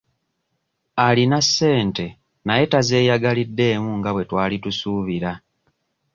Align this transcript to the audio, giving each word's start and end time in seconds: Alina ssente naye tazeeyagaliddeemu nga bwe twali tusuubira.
Alina 1.07 1.39
ssente 1.45 2.05
naye 2.45 2.65
tazeeyagaliddeemu 2.71 3.89
nga 3.99 4.09
bwe 4.13 4.27
twali 4.29 4.57
tusuubira. 4.63 5.31